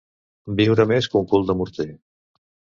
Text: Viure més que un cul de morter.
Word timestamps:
Viure 0.59 0.85
més 0.93 1.09
que 1.13 1.21
un 1.21 1.29
cul 1.35 1.47
de 1.53 1.59
morter. 1.63 1.89